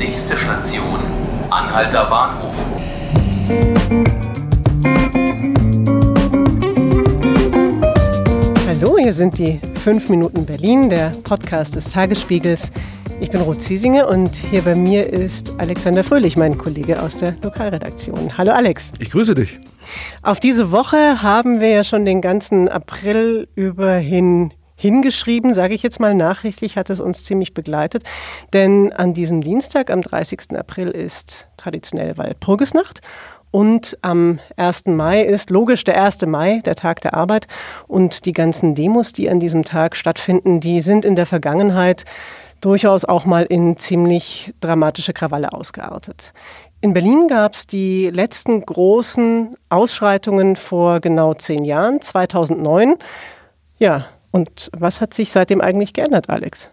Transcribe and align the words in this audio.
Nächste 0.00 0.34
Station, 0.34 0.98
Anhalter 1.50 2.06
Bahnhof. 2.06 2.54
Hallo, 8.66 8.96
hier 8.96 9.12
sind 9.12 9.36
die 9.36 9.60
5 9.84 10.08
Minuten 10.08 10.46
Berlin, 10.46 10.88
der 10.88 11.10
Podcast 11.22 11.76
des 11.76 11.90
Tagesspiegels. 11.90 12.72
Ich 13.20 13.30
bin 13.30 13.42
Ruth 13.42 13.60
Ziesinger 13.60 14.08
und 14.08 14.34
hier 14.36 14.62
bei 14.62 14.74
mir 14.74 15.06
ist 15.06 15.52
Alexander 15.58 16.02
Fröhlich, 16.02 16.34
mein 16.38 16.56
Kollege 16.56 17.02
aus 17.02 17.18
der 17.18 17.36
Lokalredaktion. 17.42 18.38
Hallo 18.38 18.52
Alex. 18.52 18.92
Ich 19.00 19.10
grüße 19.10 19.34
dich. 19.34 19.60
Auf 20.22 20.40
diese 20.40 20.72
Woche 20.72 21.22
haben 21.22 21.60
wir 21.60 21.68
ja 21.68 21.84
schon 21.84 22.06
den 22.06 22.22
ganzen 22.22 22.70
April 22.70 23.48
über 23.54 23.96
hin 23.96 24.54
hingeschrieben, 24.80 25.52
sage 25.52 25.74
ich 25.74 25.82
jetzt 25.82 26.00
mal 26.00 26.14
nachrichtlich, 26.14 26.76
hat 26.76 26.90
es 26.90 27.00
uns 27.00 27.24
ziemlich 27.24 27.52
begleitet. 27.52 28.04
Denn 28.52 28.92
an 28.92 29.12
diesem 29.12 29.42
Dienstag, 29.42 29.90
am 29.90 30.00
30. 30.00 30.56
April, 30.56 30.88
ist 30.88 31.48
traditionell 31.56 32.16
Walpurgisnacht. 32.16 33.00
Und 33.50 33.98
am 34.02 34.38
1. 34.56 34.86
Mai 34.86 35.22
ist 35.22 35.50
logisch 35.50 35.84
der 35.84 36.02
1. 36.02 36.24
Mai, 36.26 36.60
der 36.64 36.76
Tag 36.76 37.00
der 37.02 37.14
Arbeit. 37.14 37.46
Und 37.88 38.24
die 38.24 38.32
ganzen 38.32 38.74
Demos, 38.74 39.12
die 39.12 39.28
an 39.28 39.40
diesem 39.40 39.64
Tag 39.64 39.96
stattfinden, 39.96 40.60
die 40.60 40.80
sind 40.80 41.04
in 41.04 41.16
der 41.16 41.26
Vergangenheit 41.26 42.04
durchaus 42.60 43.04
auch 43.04 43.24
mal 43.24 43.44
in 43.44 43.76
ziemlich 43.76 44.52
dramatische 44.60 45.12
Krawalle 45.12 45.52
ausgeartet. 45.52 46.32
In 46.80 46.94
Berlin 46.94 47.26
gab 47.28 47.54
es 47.54 47.66
die 47.66 48.08
letzten 48.08 48.64
großen 48.64 49.56
Ausschreitungen 49.68 50.56
vor 50.56 51.00
genau 51.00 51.34
zehn 51.34 51.64
Jahren, 51.64 52.00
2009. 52.00 52.94
Ja, 53.78 54.06
und 54.30 54.70
was 54.76 55.00
hat 55.00 55.14
sich 55.14 55.30
seitdem 55.30 55.60
eigentlich 55.60 55.92
geändert, 55.92 56.30
Alex? 56.30 56.70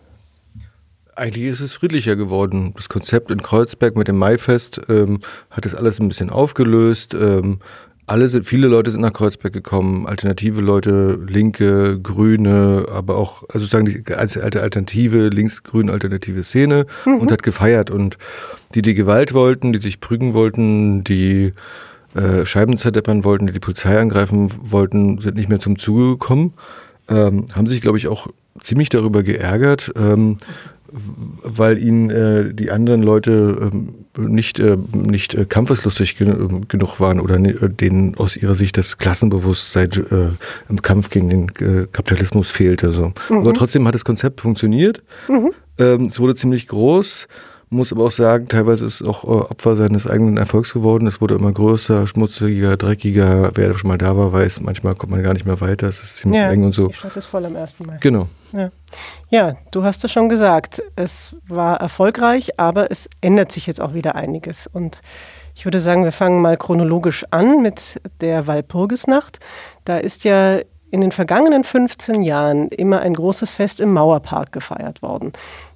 Eigentlich 1.15 1.45
ist 1.45 1.61
es 1.61 1.73
friedlicher 1.73 2.15
geworden. 2.15 2.73
Das 2.75 2.89
Konzept 2.89 3.31
in 3.31 3.41
Kreuzberg 3.41 3.95
mit 3.95 4.07
dem 4.07 4.17
Maifest 4.17 4.81
ähm, 4.87 5.19
hat 5.49 5.65
das 5.65 5.73
alles 5.73 5.99
ein 5.99 6.07
bisschen 6.07 6.29
aufgelöst. 6.29 7.15
Ähm, 7.15 7.59
alle 8.05 8.29
sind, 8.29 8.45
viele 8.45 8.67
Leute 8.67 8.91
sind 8.91 9.01
nach 9.01 9.13
Kreuzberg 9.13 9.51
gekommen, 9.51 10.05
alternative 10.07 10.61
Leute, 10.61 11.19
Linke, 11.27 11.99
Grüne, 11.99 12.85
aber 12.89 13.17
auch, 13.17 13.43
also 13.49 13.65
sozusagen 13.65 13.85
die 13.85 14.13
alte 14.13 14.43
alternative, 14.43 15.27
links-grün 15.29 15.89
alternative 15.89 16.43
Szene 16.43 16.85
mhm. 17.05 17.17
und 17.17 17.31
hat 17.31 17.43
gefeiert. 17.43 17.89
Und 17.89 18.17
die, 18.75 18.83
die 18.83 18.93
Gewalt 18.93 19.33
wollten, 19.33 19.73
die 19.73 19.79
sich 19.79 19.99
prügen 19.99 20.33
wollten, 20.33 21.03
die 21.03 21.51
äh, 22.15 22.45
Scheiben 22.45 22.77
zerdeppern 22.77 23.25
wollten, 23.25 23.47
die 23.47 23.53
die 23.53 23.59
Polizei 23.59 23.99
angreifen 23.99 24.51
wollten, 24.71 25.19
sind 25.19 25.35
nicht 25.35 25.49
mehr 25.49 25.59
zum 25.59 25.79
Zuge 25.79 26.11
gekommen 26.11 26.53
ähm, 27.09 27.45
haben 27.53 27.67
sich, 27.67 27.81
glaube 27.81 27.97
ich, 27.97 28.07
auch 28.07 28.27
ziemlich 28.61 28.89
darüber 28.89 29.23
geärgert, 29.23 29.91
ähm, 29.95 30.37
weil 30.89 31.77
ihnen 31.79 32.09
äh, 32.09 32.53
die 32.53 32.71
anderen 32.71 33.03
Leute 33.03 33.71
ähm, 33.73 34.05
nicht, 34.17 34.59
äh, 34.59 34.77
nicht 34.93 35.35
äh, 35.35 35.45
kampfeslustig 35.45 36.17
gen 36.17 36.67
genug 36.67 36.99
waren 36.99 37.19
oder 37.19 37.35
äh, 37.35 37.69
denen 37.69 38.15
aus 38.15 38.37
ihrer 38.37 38.55
Sicht 38.55 38.77
das 38.77 38.97
Klassenbewusstsein 38.97 39.91
äh, 39.91 40.69
im 40.69 40.81
Kampf 40.81 41.09
gegen 41.09 41.29
den 41.29 41.49
äh, 41.59 41.87
Kapitalismus 41.91 42.49
fehlte. 42.49 42.93
So. 42.93 43.13
Mhm. 43.29 43.37
Aber 43.37 43.53
trotzdem 43.53 43.85
hat 43.87 43.95
das 43.95 44.05
Konzept 44.05 44.41
funktioniert. 44.41 45.03
Mhm. 45.27 45.51
Ähm, 45.77 46.05
es 46.05 46.19
wurde 46.19 46.35
ziemlich 46.35 46.67
groß 46.67 47.27
muss 47.69 47.91
aber 47.91 48.05
auch 48.05 48.11
sagen, 48.11 48.47
teilweise 48.47 48.85
ist 48.85 49.01
es 49.01 49.07
auch 49.07 49.23
äh, 49.23 49.27
Opfer 49.27 49.75
seines 49.75 50.07
eigenen 50.07 50.37
Erfolgs 50.37 50.73
geworden. 50.73 51.05
Es 51.05 51.19
wurde 51.19 51.35
immer 51.35 51.51
größer, 51.51 52.07
schmutziger, 52.07 52.77
dreckiger. 52.77 53.51
Wer 53.55 53.73
schon 53.77 53.89
mal 53.89 53.97
da 53.97 54.15
war, 54.15 54.31
weiß, 54.31 54.61
manchmal 54.61 54.95
kommt 54.95 55.11
man 55.11 55.21
gar 55.23 55.33
nicht 55.33 55.45
mehr 55.45 55.59
weiter. 55.59 55.87
Es 55.87 56.01
ist 56.01 56.17
ziemlich 56.17 56.41
ja, 56.41 56.49
eng 56.49 56.63
und 56.63 56.73
so. 56.73 56.87
Die 56.87 56.93
Stadt 56.93 57.17
ist 57.17 57.25
voll 57.25 57.45
am 57.45 57.55
ersten 57.55 57.85
Mal. 57.85 57.97
Genau. 57.99 58.27
Ja. 58.53 58.71
ja, 59.29 59.57
du 59.71 59.83
hast 59.83 60.03
es 60.05 60.11
schon 60.11 60.29
gesagt. 60.29 60.81
Es 60.95 61.35
war 61.47 61.77
erfolgreich, 61.81 62.57
aber 62.57 62.89
es 62.89 63.09
ändert 63.19 63.51
sich 63.51 63.67
jetzt 63.67 63.81
auch 63.81 63.93
wieder 63.93 64.15
einiges. 64.15 64.67
Und 64.67 64.99
ich 65.53 65.65
würde 65.65 65.81
sagen, 65.81 66.05
wir 66.05 66.13
fangen 66.13 66.41
mal 66.41 66.55
chronologisch 66.55 67.25
an 67.31 67.61
mit 67.61 67.99
der 68.21 68.47
Walpurgisnacht. 68.47 69.39
Da 69.83 69.97
ist 69.97 70.23
ja 70.23 70.59
in 70.91 71.01
den 71.01 71.11
vergangenen 71.11 71.63
15 71.63 72.23
Jahren 72.23 72.69
immer 72.69 73.01
ein 73.01 73.13
großes 73.13 73.51
Fest 73.51 73.81
im 73.81 73.93
Mauerpark 73.93 74.51
gefeiert 74.51 75.01
worden. 75.01 75.33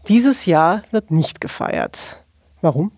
Dieses 0.07 0.45
Jahr 0.45 0.83
wird 0.91 1.11
nicht 1.11 1.41
gefeiert. 1.41 2.23
Warum? 2.61 2.91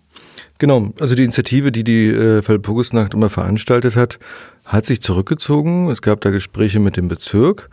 Genau, 0.58 0.90
also 1.00 1.14
die 1.14 1.24
Initiative, 1.24 1.72
die 1.72 1.84
die 1.84 2.08
äh, 2.08 2.46
Walpurgisnacht 2.46 3.14
immer 3.14 3.30
veranstaltet 3.30 3.96
hat, 3.96 4.18
hat 4.64 4.86
sich 4.86 5.00
zurückgezogen. 5.00 5.90
Es 5.90 6.02
gab 6.02 6.20
da 6.20 6.30
Gespräche 6.30 6.80
mit 6.80 6.96
dem 6.96 7.08
Bezirk. 7.08 7.70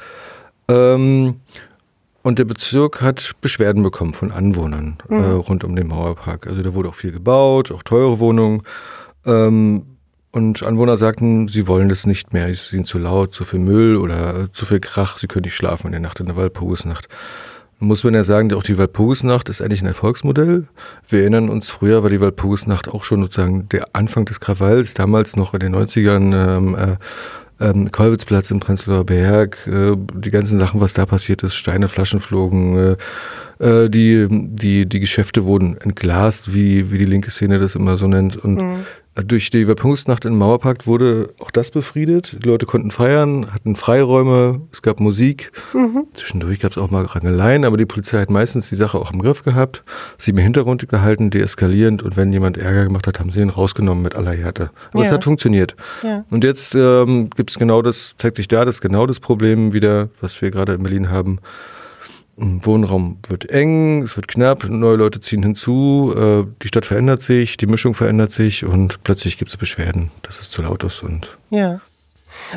Ähm, 0.67 1.41
und 2.23 2.39
der 2.39 2.45
Bezirk 2.45 3.01
hat 3.01 3.31
Beschwerden 3.41 3.83
bekommen 3.83 4.13
von 4.13 4.31
Anwohnern 4.31 4.97
mhm. 5.09 5.23
äh, 5.23 5.27
rund 5.31 5.63
um 5.63 5.75
den 5.75 5.87
Mauerpark. 5.87 6.47
Also 6.47 6.61
da 6.61 6.73
wurde 6.73 6.89
auch 6.89 6.95
viel 6.95 7.11
gebaut, 7.11 7.71
auch 7.71 7.83
teure 7.83 8.19
Wohnungen. 8.19 8.63
Ähm, 9.25 9.83
und 10.31 10.63
Anwohner 10.63 10.97
sagten, 10.97 11.47
sie 11.47 11.67
wollen 11.67 11.89
das 11.89 12.05
nicht 12.05 12.33
mehr. 12.33 12.47
Es 12.47 12.65
ist 12.65 12.73
ihnen 12.73 12.85
zu 12.85 12.97
laut, 12.97 13.33
zu 13.33 13.43
viel 13.43 13.59
Müll 13.59 13.97
oder 13.97 14.51
zu 14.53 14.65
viel 14.65 14.79
Krach. 14.79 15.17
Sie 15.17 15.27
können 15.27 15.43
nicht 15.43 15.55
schlafen 15.55 15.87
in 15.87 15.91
der 15.91 16.01
Nacht, 16.01 16.19
in 16.19 16.27
der 16.27 16.37
Walpurgisnacht. 16.37 17.07
Muss 17.79 18.03
man 18.03 18.13
ja 18.13 18.23
sagen, 18.23 18.53
auch 18.53 18.63
die 18.63 18.77
Walpurgisnacht 18.77 19.49
ist 19.49 19.61
eigentlich 19.61 19.81
ein 19.81 19.87
Erfolgsmodell. 19.87 20.67
Wir 21.09 21.21
erinnern 21.21 21.49
uns, 21.49 21.69
früher 21.69 22.03
war 22.03 22.09
die 22.09 22.21
Walpurgisnacht 22.21 22.87
auch 22.87 23.03
schon 23.03 23.23
sozusagen 23.23 23.67
der 23.69 23.87
Anfang 23.93 24.25
des 24.25 24.39
Krawalls. 24.39 24.93
Damals 24.93 25.35
noch 25.35 25.53
in 25.53 25.61
den 25.61 25.75
90ern 25.75 26.57
ähm, 26.57 26.75
äh, 26.75 26.97
ähm, 27.61 27.91
Kolwitzplatz 27.91 28.51
im 28.51 28.59
Prenzlauer 28.59 29.05
Berg, 29.05 29.67
äh, 29.67 29.95
die 29.97 30.31
ganzen 30.31 30.59
Sachen, 30.59 30.81
was 30.81 30.93
da 30.93 31.05
passiert 31.05 31.43
ist, 31.43 31.55
Steine, 31.55 31.87
Flaschen 31.87 32.19
flogen, 32.19 32.97
äh, 33.59 33.65
äh, 33.65 33.89
die, 33.89 34.27
die, 34.29 34.87
die 34.87 34.99
Geschäfte 34.99 35.45
wurden 35.45 35.77
entglast, 35.77 36.53
wie, 36.53 36.91
wie 36.91 36.97
die 36.97 37.05
linke 37.05 37.29
Szene 37.29 37.59
das 37.59 37.75
immer 37.75 37.97
so 37.97 38.07
nennt. 38.07 38.35
Und 38.35 38.55
mhm. 38.55 38.85
Durch 39.15 39.49
die 39.49 39.59
Überpünktungsnacht 39.59 40.23
im 40.23 40.37
Mauerpark 40.37 40.87
wurde 40.87 41.33
auch 41.39 41.51
das 41.51 41.71
befriedet. 41.71 42.37
Die 42.43 42.47
Leute 42.47 42.65
konnten 42.65 42.91
feiern, 42.91 43.51
hatten 43.53 43.75
Freiräume, 43.75 44.61
es 44.71 44.81
gab 44.81 45.01
Musik. 45.01 45.51
Mhm. 45.73 46.05
Zwischendurch 46.13 46.59
gab 46.59 46.71
es 46.71 46.77
auch 46.77 46.89
mal 46.91 47.03
Rangeleien, 47.03 47.65
aber 47.65 47.75
die 47.75 47.85
Polizei 47.85 48.21
hat 48.21 48.29
meistens 48.29 48.69
die 48.69 48.77
Sache 48.77 48.97
auch 48.97 49.11
im 49.11 49.21
Griff 49.21 49.43
gehabt, 49.43 49.83
sie 50.17 50.31
im 50.31 50.37
Hintergrund 50.37 50.87
gehalten, 50.87 51.29
deeskalierend 51.29 52.03
und 52.03 52.15
wenn 52.15 52.31
jemand 52.31 52.57
Ärger 52.57 52.85
gemacht 52.85 53.05
hat, 53.05 53.19
haben 53.19 53.31
sie 53.31 53.41
ihn 53.41 53.49
rausgenommen 53.49 54.01
mit 54.01 54.15
aller 54.15 54.31
Härte. 54.31 54.71
Aber 54.93 55.03
ja. 55.03 55.09
es 55.09 55.13
hat 55.13 55.25
funktioniert. 55.25 55.75
Ja. 56.03 56.23
Und 56.31 56.45
jetzt 56.45 56.73
ähm, 56.75 57.29
gibt 57.31 57.49
es 57.49 57.59
genau 57.59 57.81
das, 57.81 58.15
zeigt 58.17 58.37
sich 58.37 58.47
da 58.47 58.63
das 58.63 58.79
genau 58.79 59.07
das 59.07 59.19
Problem 59.19 59.73
wieder, 59.73 60.09
was 60.21 60.41
wir 60.41 60.51
gerade 60.51 60.73
in 60.73 60.83
Berlin 60.83 61.09
haben. 61.09 61.39
Wohnraum 62.41 63.19
wird 63.27 63.51
eng, 63.51 64.01
es 64.03 64.15
wird 64.15 64.27
knapp, 64.27 64.67
neue 64.67 64.95
Leute 64.95 65.19
ziehen 65.19 65.43
hinzu, 65.43 66.13
äh, 66.17 66.45
die 66.63 66.67
Stadt 66.67 66.85
verändert 66.85 67.21
sich, 67.21 67.55
die 67.57 67.67
Mischung 67.67 67.93
verändert 67.93 68.31
sich 68.31 68.65
und 68.65 69.03
plötzlich 69.03 69.37
gibt 69.37 69.51
es 69.51 69.57
Beschwerden, 69.57 70.09
dass 70.23 70.39
es 70.39 70.49
zu 70.49 70.61
laut 70.63 70.83
ist. 70.83 71.03
Und 71.03 71.37
ja. 71.51 71.81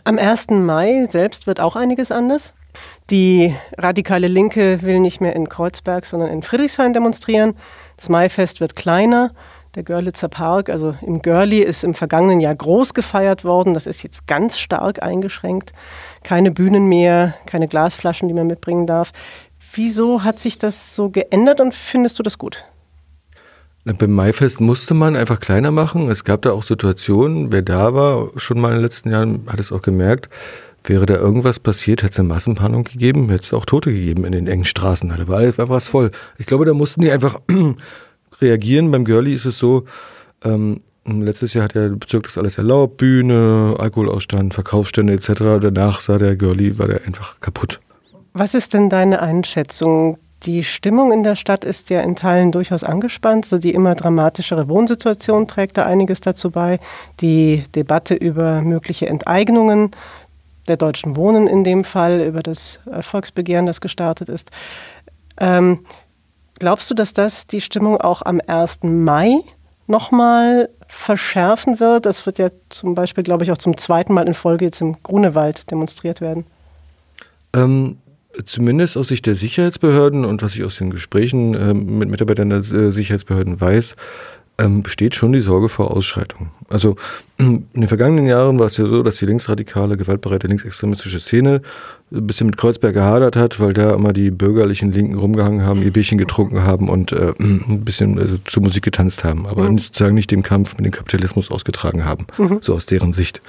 Am 0.05 0.19
1. 0.19 0.50
Mai 0.50 1.06
selbst 1.11 1.47
wird 1.47 1.61
auch 1.61 1.77
einiges 1.77 2.11
anders. 2.11 2.55
Die 3.11 3.55
radikale 3.77 4.27
Linke 4.28 4.83
will 4.83 5.00
nicht 5.00 5.21
mehr 5.21 5.37
in 5.37 5.49
Kreuzberg, 5.49 6.06
sondern 6.06 6.31
in 6.31 6.43
Friedrichshain 6.43 6.93
demonstrieren. 6.93 7.55
Das 7.97 8.09
Maifest 8.09 8.61
wird 8.61 8.77
kleiner. 8.77 9.33
Der 9.75 9.83
Görlitzer 9.83 10.28
Park, 10.28 10.71
also 10.71 10.95
im 11.03 11.21
Görli, 11.21 11.59
ist 11.59 11.83
im 11.83 11.95
vergangenen 11.95 12.41
Jahr 12.41 12.55
groß 12.55 12.95
gefeiert 12.95 13.45
worden. 13.45 13.75
Das 13.75 13.87
ist 13.87 14.05
jetzt 14.05 14.28
ganz 14.28 14.59
stark 14.59 15.03
eingeschränkt. 15.03 15.72
Keine 16.22 16.53
Bühnen 16.53 16.87
mehr, 16.87 17.34
keine 17.47 17.66
Glasflaschen, 17.66 18.28
die 18.28 18.34
man 18.34 18.47
mitbringen 18.47 18.87
darf. 18.87 19.12
Wieso 19.75 20.23
hat 20.23 20.39
sich 20.39 20.59
das 20.59 20.95
so 20.95 21.11
geändert 21.11 21.61
und 21.61 21.75
findest 21.75 22.19
du 22.19 22.23
das 22.23 22.39
gut? 22.39 22.65
Beim 23.85 24.12
Maifest 24.12 24.61
musste 24.61 24.95
man 24.95 25.15
einfach 25.15 25.41
kleiner 25.41 25.71
machen. 25.71 26.09
Es 26.09 26.25
gab 26.25 26.43
da 26.43 26.53
auch 26.53 26.62
Situationen, 26.62 27.53
wer 27.53 27.61
da 27.61 27.93
war, 27.93 28.31
schon 28.37 28.59
mal 28.61 28.69
in 28.69 28.77
den 28.77 28.83
letzten 28.83 29.11
Jahren, 29.11 29.47
hat 29.47 29.61
es 29.61 29.73
auch 29.73 29.83
gemerkt, 29.83 30.31
wäre 30.84 31.05
da 31.05 31.17
irgendwas 31.17 31.61
passiert, 31.61 32.03
hätte 32.03 32.13
es 32.13 32.19
eine 32.19 32.29
Massenpanik 32.29 32.93
gegeben, 32.93 33.29
hätte 33.29 33.43
es 33.43 33.53
auch 33.53 33.67
Tote 33.67 33.93
gegeben 33.93 34.25
in 34.25 34.33
den 34.33 34.47
engen 34.47 34.65
Straßen. 34.65 35.11
Da 35.11 35.29
war 35.29 35.77
es 35.77 35.89
voll. 35.89 36.13
Ich 36.39 36.47
glaube, 36.47 36.65
da 36.65 36.73
mussten 36.73 37.03
die 37.03 37.11
einfach 37.11 37.41
reagieren. 38.41 38.91
Beim 38.91 39.05
Girlie 39.05 39.34
ist 39.34 39.45
es 39.45 39.59
so, 39.59 39.84
ähm, 40.45 40.81
letztes 41.04 41.53
Jahr 41.53 41.65
hat 41.65 41.75
der 41.75 41.91
Bezirk 41.91 42.25
das 42.25 42.39
alles 42.39 42.57
erlaubt, 42.57 42.97
Bühne, 42.97 43.77
Alkoholausstand, 43.78 44.54
Verkaufsstände 44.54 45.13
etc. 45.13 45.60
Danach 45.60 46.01
sah 46.01 46.16
der 46.16 46.37
Girlie, 46.37 46.78
war 46.78 46.89
der 46.89 47.04
einfach 47.04 47.41
kaputt. 47.41 47.81
Was 48.36 48.53
ist 48.54 48.75
denn 48.75 48.91
deine 48.91 49.22
Einschätzung? 49.22 50.19
Die 50.42 50.65
Stimmung 50.65 51.13
in 51.13 51.22
der 51.22 51.36
Stadt 51.36 51.65
ist 51.65 51.89
ja 51.89 52.01
in 52.01 52.16
Teilen 52.16 52.51
durchaus 52.51 52.83
angespannt. 52.83 53.45
Also 53.45 53.59
die 53.59 53.72
immer 53.72 53.95
dramatischere 53.95 54.69
Wohnsituation 54.69 55.47
trägt 55.47 55.78
da 55.78 55.86
einiges 55.86 56.21
dazu 56.21 56.51
bei. 56.51 56.81
Die 57.21 57.63
Debatte 57.77 58.15
über 58.15 58.60
mögliche 58.60 59.07
Enteignungen 59.07 59.92
der 60.66 60.77
Deutschen 60.77 61.16
Wohnen 61.16 61.47
in 61.47 61.63
dem 61.63 61.84
Fall, 61.84 62.21
über 62.22 62.42
das 62.42 62.81
Volksbegehren, 63.01 63.66
das 63.66 63.81
gestartet 63.81 64.28
ist. 64.28 64.51
Ähm, 65.39 65.86
glaubst 66.59 66.91
du, 66.91 66.95
dass 66.95 67.15
das 67.15 67.47
die 67.47 67.60
Stimmung 67.60 68.01
auch 68.01 68.21
am 68.22 68.41
1. 68.45 68.81
Mai 68.83 69.36
nochmal 69.86 70.71
verschärfen 70.89 71.78
wird? 71.78 72.04
Das 72.04 72.27
wird 72.27 72.39
ja 72.39 72.48
zum 72.69 72.97
Beispiel, 72.97 73.22
glaube 73.22 73.45
ich, 73.45 73.53
auch 73.53 73.59
zum 73.59 73.77
zweiten 73.77 74.13
Mal 74.13 74.27
in 74.27 74.34
Folge 74.34 74.65
jetzt 74.65 74.81
im 74.81 75.01
Grunewald 75.04 75.71
demonstriert 75.71 76.21
werden. 76.21 76.45
Ähm, 77.54 77.98
zumindest 78.45 78.97
aus 78.97 79.09
Sicht 79.09 79.27
der 79.27 79.34
Sicherheitsbehörden 79.34 80.25
und 80.25 80.42
was 80.42 80.54
ich 80.54 80.65
aus 80.65 80.77
den 80.77 80.91
Gesprächen 80.91 81.54
äh, 81.54 81.75
mit 81.75 82.10
Mitarbeitern 82.10 82.51
der 82.51 82.59
äh, 82.59 82.92
Sicherheitsbehörden 82.92 83.60
weiß, 83.60 83.97
ähm, 84.59 84.83
besteht 84.83 85.15
schon 85.15 85.33
die 85.33 85.41
Sorge 85.41 85.69
vor 85.69 85.91
Ausschreitungen. 85.91 86.51
Also 86.69 86.97
in 87.39 87.66
den 87.75 87.89
vergangenen 87.89 88.27
Jahren 88.27 88.59
war 88.59 88.66
es 88.66 88.77
ja 88.77 88.86
so, 88.86 89.03
dass 89.03 89.16
die 89.16 89.27
linksradikale, 89.27 89.97
gewaltbereite 89.97 90.47
linksextremistische 90.47 91.19
Szene 91.19 91.60
ein 92.13 92.27
bisschen 92.27 92.47
mit 92.47 92.57
Kreuzberg 92.57 92.95
gehadert 92.95 93.34
hat, 93.36 93.59
weil 93.59 93.72
da 93.72 93.95
immer 93.95 94.13
die 94.13 94.31
bürgerlichen 94.31 94.92
Linken 94.92 95.19
rumgehangen 95.19 95.63
haben, 95.63 95.83
ihr 95.83 95.92
Bierchen 95.92 96.19
getrunken 96.19 96.63
haben 96.63 96.89
und 96.89 97.13
äh, 97.13 97.33
ein 97.41 97.84
bisschen 97.84 98.19
also, 98.19 98.36
zur 98.45 98.63
Musik 98.63 98.84
getanzt 98.84 99.25
haben, 99.25 99.47
aber 99.47 99.69
mhm. 99.69 99.78
sozusagen 99.78 100.15
nicht 100.15 100.31
den 100.31 100.45
Kampf 100.45 100.77
mit 100.77 100.86
dem 100.86 100.92
Kapitalismus 100.92 101.51
ausgetragen 101.51 102.04
haben, 102.04 102.27
mhm. 102.39 102.59
so 102.60 102.75
aus 102.75 102.86
deren 102.86 103.13
Sicht. 103.13 103.42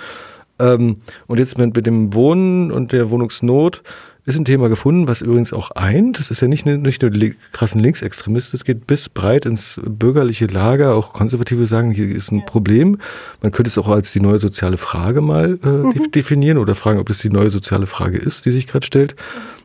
Ähm, 0.58 0.98
und 1.28 1.38
jetzt 1.38 1.58
mit, 1.58 1.76
mit 1.76 1.86
dem 1.86 2.14
Wohnen 2.14 2.72
und 2.72 2.94
der 2.94 3.12
Wohnungsnot 3.12 3.84
ist 4.25 4.39
ein 4.39 4.45
Thema 4.45 4.69
gefunden, 4.69 5.07
was 5.07 5.22
übrigens 5.22 5.54
auch 5.54 5.72
eint. 5.72 6.18
Das 6.18 6.31
ist 6.31 6.42
ja 6.42 6.48
nicht, 6.48 6.66
nicht 6.66 7.01
nur 7.01 7.12
die 7.12 7.36
krassen 7.51 7.80
Linksextremisten, 7.80 8.57
es 8.57 8.66
geht 8.66 8.88
bis 8.88 9.07
breit 9.07 9.45
ins 9.45 9.80
bürgerliche 9.86 10.48
Lager. 10.48 10.95
Auch 10.95 11.13
Konservative 11.13 11.68
sagen, 11.68 11.92
hier 11.92 12.07
ist 12.07 12.31
ein 12.31 12.44
Problem. 12.44 12.98
Man 13.44 13.51
könnte 13.51 13.69
es 13.69 13.77
auch 13.77 13.88
als 13.88 14.13
die 14.13 14.22
neue 14.22 14.39
soziale 14.39 14.77
Frage 14.77 15.22
mal 15.22 15.60
äh, 15.63 15.68
mhm. 15.68 16.12
definieren 16.12 16.57
oder 16.57 16.74
fragen, 16.74 17.00
ob 17.00 17.07
das 17.07 17.19
die 17.19 17.30
neue 17.30 17.51
soziale 17.51 17.86
Frage 17.86 18.18
ist, 18.18 18.45
die 18.45 18.51
sich 18.51 18.66
gerade 18.66 18.86
stellt. 18.86 19.16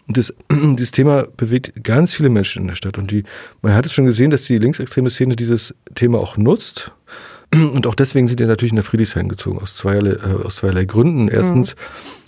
Und 0.07 0.19
das, 0.19 0.35
dieses 0.53 0.91
Thema 0.91 1.25
bewegt 1.39 1.83
ganz 1.83 2.13
viele 2.13 2.29
Menschen 2.29 2.63
in 2.63 2.69
der 2.69 2.75
Stadt. 2.75 2.99
Und 2.99 3.11
die, 3.11 3.25
man 3.63 3.75
hat 3.75 3.87
es 3.87 3.95
schon 3.95 4.05
gesehen, 4.05 4.31
dass 4.31 4.45
die 4.45 4.59
linksextreme 4.59 5.09
Szene 5.09 5.37
dieses 5.37 5.75
Thema 5.95 6.19
auch 6.19 6.37
nutzt. 6.37 6.93
Und 7.53 7.87
auch 7.87 7.95
deswegen 7.95 8.29
sind 8.29 8.41
die 8.41 8.45
natürlich 8.45 8.75
nach 8.75 8.85
Friedrichshain 8.85 9.29
gezogen, 9.29 9.59
aus 9.59 9.75
zweierlei, 9.75 10.11
äh, 10.11 10.45
aus 10.45 10.57
zweierlei 10.57 10.85
Gründen. 10.85 11.29
Erstens, 11.29 11.75
mhm 11.75 12.20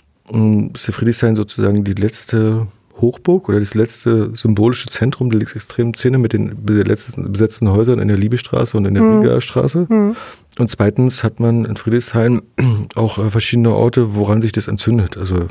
ist 0.73 0.87
der 0.87 0.93
Friedrichshain 0.93 1.35
sozusagen 1.35 1.83
die 1.83 1.93
letzte 1.93 2.67
Hochburg 3.01 3.49
oder 3.49 3.59
das 3.59 3.73
letzte 3.73 4.35
symbolische 4.35 4.87
Zentrum 4.87 5.29
der 5.29 5.39
linksextremen 5.39 5.93
Szene 5.93 6.17
mit 6.17 6.33
den 6.33 6.63
besetzten 6.63 7.69
Häusern 7.69 7.99
in 7.99 8.07
der 8.07 8.17
Liebestraße 8.17 8.77
und 8.77 8.85
in 8.85 8.93
der 8.93 9.03
mhm. 9.03 9.19
Riga-Straße. 9.19 9.87
Mhm. 9.89 10.15
Und 10.59 10.71
zweitens 10.71 11.23
hat 11.23 11.39
man 11.39 11.65
in 11.65 11.75
Friedrichshain 11.75 12.41
auch 12.95 13.17
äh, 13.17 13.29
verschiedene 13.31 13.73
Orte, 13.73 14.15
woran 14.15 14.41
sich 14.41 14.51
das 14.51 14.67
entzündet. 14.67 15.17
Also 15.17 15.47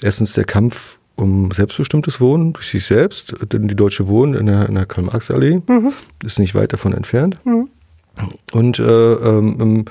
erstens 0.00 0.32
der 0.32 0.44
Kampf 0.44 0.98
um 1.16 1.50
selbstbestimmtes 1.50 2.20
Wohnen 2.20 2.52
durch 2.52 2.68
sich 2.68 2.84
selbst, 2.84 3.34
denn 3.50 3.68
die 3.68 3.74
Deutsche 3.74 4.06
Wohnen 4.06 4.34
in 4.34 4.46
der, 4.46 4.68
der 4.68 4.86
Karl-Marx-Allee, 4.86 5.62
mhm. 5.66 5.92
ist 6.22 6.38
nicht 6.38 6.54
weit 6.54 6.72
davon 6.72 6.92
entfernt. 6.92 7.38
Mhm. 7.44 7.68
Und 8.52 8.78
äh, 8.78 9.12
ähm, 9.12 9.84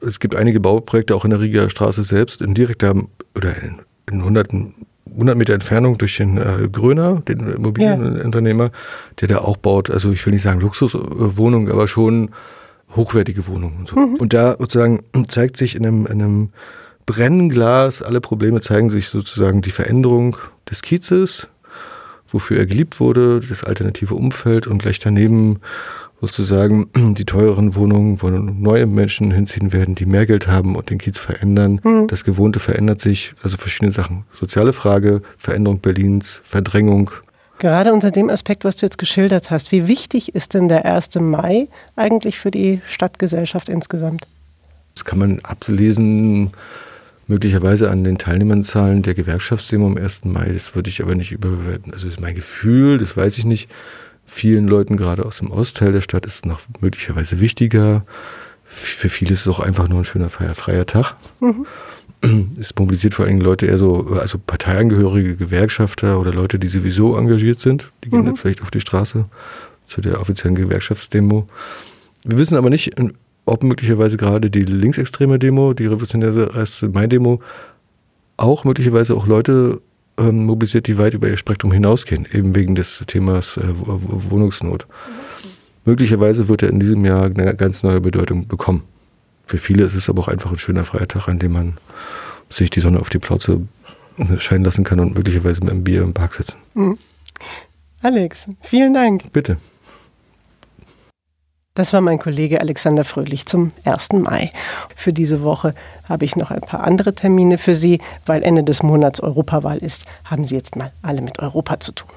es 0.00 0.20
gibt 0.20 0.34
einige 0.34 0.60
Bauprojekte 0.60 1.14
auch 1.14 1.24
in 1.24 1.30
der 1.30 1.40
Riga 1.40 1.68
Straße 1.68 2.02
selbst 2.02 2.42
in 2.42 2.54
direkter 2.54 2.94
oder 3.34 3.56
in, 3.62 3.80
in 4.10 4.18
100, 4.18 4.52
100 5.12 5.36
Meter 5.36 5.54
Entfernung 5.54 5.98
durch 5.98 6.16
den 6.16 6.38
äh, 6.38 6.68
Gröner, 6.70 7.22
den 7.28 7.40
Immobilienunternehmer, 7.40 8.64
ja. 8.64 8.70
der 9.20 9.28
da 9.28 9.38
auch 9.38 9.56
baut, 9.56 9.90
also 9.90 10.12
ich 10.12 10.24
will 10.24 10.32
nicht 10.32 10.42
sagen 10.42 10.60
Luxuswohnungen, 10.60 11.70
aber 11.70 11.88
schon 11.88 12.30
hochwertige 12.96 13.46
Wohnungen 13.46 13.80
und 13.80 13.88
so. 13.88 13.96
Mhm. 13.96 14.14
Und 14.16 14.32
da 14.32 14.56
sozusagen 14.58 15.04
zeigt 15.28 15.56
sich 15.56 15.76
in 15.76 15.86
einem, 15.86 16.06
in 16.06 16.22
einem 16.22 16.48
Brennglas, 17.06 18.02
alle 18.02 18.20
Probleme 18.20 18.60
zeigen 18.60 18.90
sich 18.90 19.08
sozusagen 19.08 19.62
die 19.62 19.70
Veränderung 19.70 20.36
des 20.68 20.82
Kiezes, 20.82 21.48
wofür 22.28 22.58
er 22.58 22.66
geliebt 22.66 23.00
wurde, 23.00 23.40
das 23.40 23.64
alternative 23.64 24.14
Umfeld 24.14 24.66
und 24.66 24.78
gleich 24.78 24.98
daneben 24.98 25.60
sozusagen 26.20 26.90
die 27.14 27.24
teuren 27.24 27.74
Wohnungen, 27.74 28.22
wo 28.22 28.28
neue 28.28 28.86
Menschen 28.86 29.30
hinziehen 29.30 29.72
werden, 29.72 29.94
die 29.94 30.06
mehr 30.06 30.26
Geld 30.26 30.46
haben 30.46 30.76
und 30.76 30.90
den 30.90 30.98
Kiez 30.98 31.18
verändern. 31.18 31.80
Mhm. 31.82 32.06
Das 32.08 32.24
Gewohnte 32.24 32.60
verändert 32.60 33.00
sich, 33.00 33.34
also 33.42 33.56
verschiedene 33.56 33.92
Sachen. 33.92 34.24
Soziale 34.32 34.72
Frage, 34.72 35.22
Veränderung 35.38 35.80
Berlins, 35.80 36.40
Verdrängung. 36.44 37.10
Gerade 37.58 37.92
unter 37.92 38.10
dem 38.10 38.30
Aspekt, 38.30 38.64
was 38.64 38.76
du 38.76 38.86
jetzt 38.86 38.96
geschildert 38.96 39.50
hast, 39.50 39.70
wie 39.70 39.86
wichtig 39.86 40.34
ist 40.34 40.54
denn 40.54 40.68
der 40.68 40.86
1. 40.86 41.16
Mai 41.16 41.68
eigentlich 41.94 42.38
für 42.38 42.50
die 42.50 42.80
Stadtgesellschaft 42.88 43.68
insgesamt? 43.68 44.26
Das 44.94 45.04
kann 45.04 45.18
man 45.18 45.40
ablesen, 45.40 46.52
möglicherweise 47.26 47.90
an 47.90 48.02
den 48.02 48.16
Teilnehmerzahlen 48.16 49.02
der 49.02 49.14
Gewerkschaftsdemo 49.14 49.86
am 49.86 49.98
1. 49.98 50.24
Mai. 50.24 50.50
Das 50.52 50.74
würde 50.74 50.88
ich 50.88 51.02
aber 51.02 51.14
nicht 51.14 51.32
überbewerten. 51.32 51.92
Also 51.92 52.06
das 52.06 52.14
ist 52.14 52.20
mein 52.20 52.34
Gefühl, 52.34 52.96
das 52.96 53.14
weiß 53.16 53.36
ich 53.36 53.44
nicht 53.44 53.68
vielen 54.30 54.68
Leuten, 54.68 54.96
gerade 54.96 55.26
aus 55.26 55.38
dem 55.38 55.50
Ostteil 55.50 55.92
der 55.92 56.00
Stadt, 56.00 56.24
ist 56.24 56.36
es 56.36 56.44
noch 56.44 56.60
möglicherweise 56.80 57.40
wichtiger. 57.40 58.04
Für 58.64 59.08
viele 59.08 59.32
ist 59.32 59.40
es 59.40 59.48
auch 59.48 59.60
einfach 59.60 59.88
nur 59.88 59.98
ein 59.98 60.04
schöner 60.04 60.30
freier, 60.30 60.86
Tag. 60.86 61.16
Mhm. 61.40 61.66
Es 62.60 62.74
mobilisiert 62.78 63.14
vor 63.14 63.24
allem 63.24 63.40
Leute 63.40 63.66
eher 63.66 63.78
so, 63.78 64.18
also 64.20 64.38
Parteiangehörige, 64.38 65.36
Gewerkschafter 65.36 66.20
oder 66.20 66.32
Leute, 66.32 66.58
die 66.58 66.68
sowieso 66.68 67.16
engagiert 67.16 67.60
sind. 67.60 67.90
Die 68.04 68.10
gehen 68.10 68.20
mhm. 68.20 68.26
dann 68.26 68.36
vielleicht 68.36 68.62
auf 68.62 68.70
die 68.70 68.80
Straße 68.80 69.24
zu 69.86 70.00
der 70.00 70.20
offiziellen 70.20 70.54
Gewerkschaftsdemo. 70.54 71.46
Wir 72.24 72.38
wissen 72.38 72.56
aber 72.56 72.70
nicht, 72.70 72.94
ob 73.46 73.62
möglicherweise 73.64 74.16
gerade 74.16 74.50
die 74.50 74.62
linksextreme 74.62 75.38
Demo, 75.38 75.72
die 75.72 75.86
revolutionäre 75.86 76.54
1. 76.54 76.82
Mai-Demo, 76.92 77.40
auch 78.36 78.64
möglicherweise 78.64 79.14
auch 79.14 79.26
Leute 79.26 79.80
ähm, 80.20 80.44
mobilisiert, 80.46 80.86
die 80.86 80.98
weit 80.98 81.14
über 81.14 81.28
ihr 81.28 81.36
Spektrum 81.36 81.72
hinausgehen, 81.72 82.26
eben 82.32 82.54
wegen 82.54 82.74
des 82.74 83.02
Themas 83.06 83.56
äh, 83.56 83.62
Wohnungsnot. 83.66 84.86
Mhm. 84.86 85.50
Möglicherweise 85.84 86.48
wird 86.48 86.62
er 86.62 86.68
in 86.68 86.78
diesem 86.78 87.04
Jahr 87.04 87.24
eine 87.24 87.54
ganz 87.56 87.82
neue 87.82 88.00
Bedeutung 88.00 88.46
bekommen. 88.46 88.84
Für 89.46 89.58
viele 89.58 89.84
ist 89.84 89.94
es 89.94 90.08
aber 90.08 90.22
auch 90.22 90.28
einfach 90.28 90.52
ein 90.52 90.58
schöner 90.58 90.84
freier 90.84 91.08
Tag, 91.08 91.28
an 91.28 91.38
dem 91.38 91.52
man 91.52 91.78
sich 92.50 92.70
die 92.70 92.80
Sonne 92.80 93.00
auf 93.00 93.10
die 93.10 93.18
Plauze 93.18 93.62
scheinen 94.38 94.64
lassen 94.64 94.84
kann 94.84 95.00
und 95.00 95.14
möglicherweise 95.14 95.60
mit 95.62 95.70
einem 95.70 95.84
Bier 95.84 96.02
im 96.02 96.14
Park 96.14 96.34
sitzen. 96.34 96.58
Mhm. 96.74 96.98
Alex, 98.02 98.46
vielen 98.62 98.94
Dank. 98.94 99.32
Bitte. 99.32 99.56
Das 101.74 101.92
war 101.92 102.00
mein 102.00 102.18
Kollege 102.18 102.60
Alexander 102.60 103.04
Fröhlich 103.04 103.46
zum 103.46 103.70
1. 103.84 104.14
Mai. 104.14 104.50
Für 104.96 105.12
diese 105.12 105.44
Woche 105.44 105.72
habe 106.08 106.24
ich 106.24 106.34
noch 106.34 106.50
ein 106.50 106.62
paar 106.62 106.82
andere 106.82 107.14
Termine 107.14 107.58
für 107.58 107.76
Sie. 107.76 108.00
Weil 108.26 108.42
Ende 108.42 108.64
des 108.64 108.82
Monats 108.82 109.20
Europawahl 109.20 109.78
ist, 109.78 110.04
haben 110.24 110.44
Sie 110.44 110.56
jetzt 110.56 110.74
mal 110.74 110.90
alle 111.02 111.22
mit 111.22 111.38
Europa 111.38 111.78
zu 111.78 111.92
tun. 111.92 112.08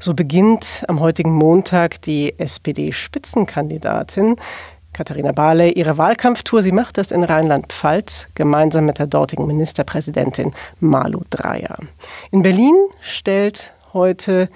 So 0.00 0.12
beginnt 0.12 0.84
am 0.88 0.98
heutigen 0.98 1.32
Montag 1.32 2.02
die 2.02 2.36
SPD-Spitzenkandidatin 2.36 4.34
Katharina 4.92 5.30
Barley 5.30 5.70
ihre 5.70 5.98
Wahlkampftour. 5.98 6.64
Sie 6.64 6.72
macht 6.72 6.98
das 6.98 7.12
in 7.12 7.22
Rheinland-Pfalz 7.22 8.26
gemeinsam 8.34 8.86
mit 8.86 8.98
der 8.98 9.06
dortigen 9.06 9.46
Ministerpräsidentin 9.46 10.52
Malu 10.80 11.20
Dreyer. 11.30 11.78
In 12.32 12.42
Berlin 12.42 12.74
stellt 13.02 13.72
heute 13.92 14.48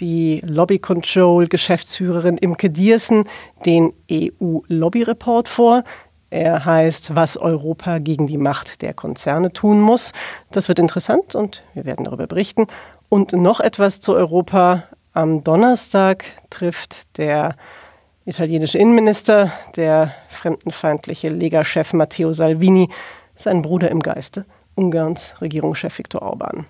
die 0.00 0.40
Lobby 0.44 0.78
Control 0.78 1.46
Geschäftsführerin 1.46 2.38
Imke 2.38 2.70
Diersen 2.70 3.28
den 3.64 3.92
EU 4.10 4.60
Lobby 4.68 5.02
Report 5.02 5.48
vor. 5.48 5.84
Er 6.30 6.64
heißt, 6.64 7.14
was 7.14 7.38
Europa 7.38 7.98
gegen 7.98 8.26
die 8.26 8.36
Macht 8.36 8.82
der 8.82 8.92
Konzerne 8.92 9.52
tun 9.52 9.80
muss. 9.80 10.12
Das 10.50 10.68
wird 10.68 10.78
interessant 10.78 11.34
und 11.34 11.62
wir 11.74 11.84
werden 11.84 12.04
darüber 12.04 12.26
berichten. 12.26 12.66
Und 13.08 13.32
noch 13.32 13.60
etwas 13.60 14.00
zu 14.00 14.14
Europa. 14.14 14.84
Am 15.14 15.42
Donnerstag 15.42 16.24
trifft 16.50 17.18
der 17.18 17.56
italienische 18.26 18.78
Innenminister, 18.78 19.50
der 19.74 20.12
fremdenfeindliche 20.28 21.30
Lega-Chef 21.30 21.94
Matteo 21.94 22.32
Salvini, 22.34 22.90
seinen 23.34 23.62
Bruder 23.62 23.90
im 23.90 24.00
Geiste, 24.00 24.44
Ungarns 24.74 25.34
Regierungschef 25.40 25.96
Viktor 25.96 26.22
Orban. 26.22 26.66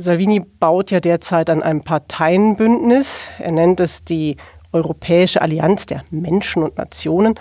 Salvini 0.00 0.40
baut 0.40 0.90
ja 0.90 1.00
derzeit 1.00 1.50
an 1.50 1.62
einem 1.62 1.82
Parteienbündnis. 1.82 3.28
Er 3.38 3.52
nennt 3.52 3.80
es 3.80 4.02
die 4.02 4.36
Europäische 4.72 5.42
Allianz 5.42 5.86
der 5.86 6.02
Menschen 6.10 6.62
und 6.62 6.78
Nationen. 6.78 7.34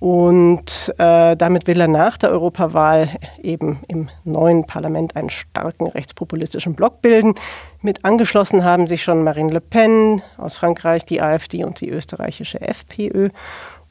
Und 0.00 0.92
äh, 0.98 1.36
damit 1.36 1.66
will 1.66 1.80
er 1.80 1.88
nach 1.88 2.18
der 2.18 2.30
Europawahl 2.30 3.08
eben 3.40 3.78
im 3.86 4.10
neuen 4.24 4.66
Parlament 4.66 5.14
einen 5.16 5.30
starken 5.30 5.86
rechtspopulistischen 5.86 6.74
Block 6.74 7.00
bilden. 7.00 7.34
Mit 7.80 8.04
angeschlossen 8.04 8.64
haben 8.64 8.86
sich 8.86 9.02
schon 9.04 9.22
Marine 9.22 9.52
Le 9.52 9.60
Pen 9.60 10.20
aus 10.36 10.56
Frankreich, 10.56 11.06
die 11.06 11.22
AfD 11.22 11.64
und 11.64 11.80
die 11.80 11.90
österreichische 11.90 12.60
FPÖ. 12.60 13.28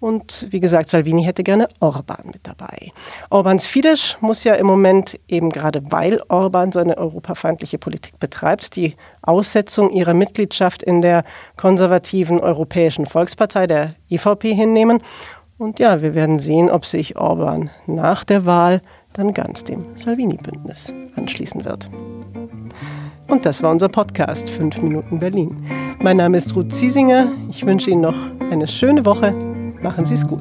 Und 0.03 0.47
wie 0.49 0.59
gesagt, 0.59 0.89
Salvini 0.89 1.23
hätte 1.23 1.43
gerne 1.43 1.69
Orban 1.79 2.25
mit 2.25 2.45
dabei. 2.45 2.91
Orbans 3.29 3.67
Fidesz 3.67 4.17
muss 4.19 4.43
ja 4.43 4.53
im 4.55 4.65
Moment 4.65 5.17
eben 5.29 5.49
gerade 5.49 5.81
weil 5.91 6.21
Orban 6.27 6.73
seine 6.73 6.97
europafeindliche 6.97 7.77
Politik 7.77 8.19
betreibt, 8.19 8.75
die 8.75 8.95
Aussetzung 9.21 9.91
ihrer 9.91 10.13
Mitgliedschaft 10.13 10.83
in 10.83 11.01
der 11.01 11.23
konservativen 11.55 12.41
Europäischen 12.41 13.05
Volkspartei, 13.05 13.65
der 13.65 13.95
EVP, 14.09 14.53
hinnehmen. 14.53 15.01
Und 15.57 15.79
ja, 15.79 16.01
wir 16.01 16.15
werden 16.15 16.37
sehen, 16.37 16.69
ob 16.69 16.85
sich 16.85 17.15
Orban 17.15 17.69
nach 17.87 18.25
der 18.25 18.45
Wahl 18.45 18.81
dann 19.13 19.33
ganz 19.33 19.63
dem 19.63 19.79
Salvini-Bündnis 19.95 20.93
anschließen 21.15 21.63
wird. 21.63 21.87
Und 23.29 23.45
das 23.45 23.63
war 23.63 23.71
unser 23.71 23.87
Podcast 23.87 24.49
5 24.49 24.81
Minuten 24.81 25.19
Berlin. 25.19 25.55
Mein 25.99 26.17
Name 26.17 26.35
ist 26.35 26.53
Ruth 26.57 26.73
Ziesinger. 26.73 27.31
Ich 27.49 27.65
wünsche 27.65 27.89
Ihnen 27.89 28.01
noch 28.01 28.17
eine 28.51 28.67
schöne 28.67 29.05
Woche. 29.05 29.33
Machen 29.83 30.05
Sie 30.05 30.13
es 30.13 30.25
gut. 30.25 30.39